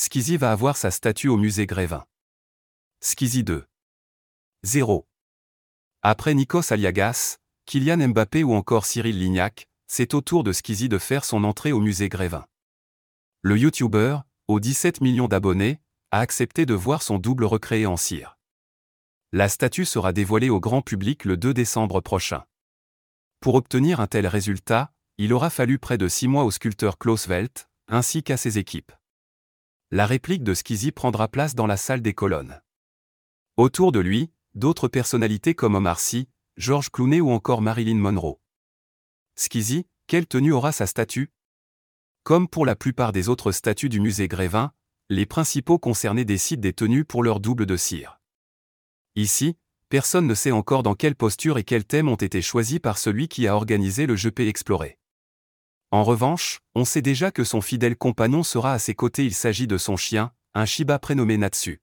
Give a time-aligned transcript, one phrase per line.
[0.00, 2.06] Skizzy va avoir sa statue au musée Grévin.
[3.00, 3.66] Skizzy 2.
[4.62, 5.08] 0.
[6.02, 10.98] Après Nikos Aliagas, Kylian Mbappé ou encore Cyril Lignac, c'est au tour de Skizzy de
[10.98, 12.46] faire son entrée au musée Grévin.
[13.42, 15.80] Le YouTuber, aux 17 millions d'abonnés,
[16.12, 18.38] a accepté de voir son double recréé en cire.
[19.32, 22.44] La statue sera dévoilée au grand public le 2 décembre prochain.
[23.40, 27.26] Pour obtenir un tel résultat, il aura fallu près de six mois au sculpteur Klaus
[27.26, 28.92] Welt, ainsi qu'à ses équipes.
[29.90, 32.60] La réplique de Skizzy prendra place dans la salle des colonnes.
[33.56, 38.38] Autour de lui, d'autres personnalités comme Omar Sy, George Clooney ou encore Marilyn Monroe.
[39.34, 41.32] Skizzy, quelle tenue aura sa statue?
[42.22, 44.72] Comme pour la plupart des autres statues du musée Grévin,
[45.08, 48.20] les principaux concernés décident des tenues pour leur double de cire.
[49.16, 49.56] Ici,
[49.88, 53.26] personne ne sait encore dans quelle posture et quels thèmes ont été choisis par celui
[53.28, 54.98] qui a organisé le jeu P Explorer.
[55.90, 59.66] En revanche, on sait déjà que son fidèle compagnon sera à ses côtés, il s'agit
[59.66, 61.80] de son chien, un Shiba prénommé Natsu.